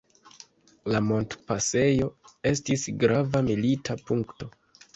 La 0.93 1.01
montpasejo 1.09 2.09
estis 2.55 2.89
grava 3.07 3.45
milita 3.53 4.01
punkto. 4.11 4.53